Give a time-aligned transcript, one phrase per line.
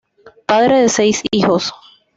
[0.47, 1.71] Padre de seis hijos.